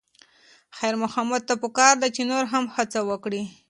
خیر 0.77 0.95
محمد 1.03 1.41
ته 1.47 1.53
پکار 1.61 1.93
ده 2.01 2.07
چې 2.15 2.21
نور 2.31 2.43
هم 2.53 2.63
هڅه 2.75 2.99
وکړي. 3.09 3.43